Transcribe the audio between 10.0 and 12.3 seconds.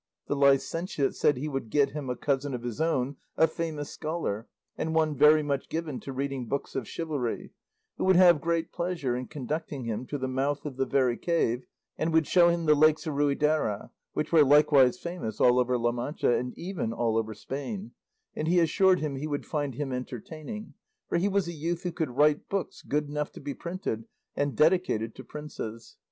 to the mouth of the very cave, and would